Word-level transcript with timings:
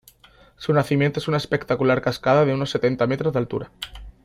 Su 0.57 0.73
nacimiento 0.73 1.19
es 1.19 1.27
una 1.27 1.37
espectacular 1.37 2.01
cascada 2.01 2.43
de 2.43 2.55
unos 2.55 2.71
setenta 2.71 3.05
metros 3.05 3.33
de 3.33 3.37
altura. 3.37 3.71